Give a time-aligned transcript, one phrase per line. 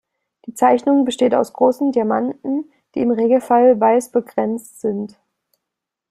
[0.47, 2.65] Die Zeichnung besteht aus großen Diamanten,
[2.95, 5.19] die im Regelfall weiß begrenzt sind.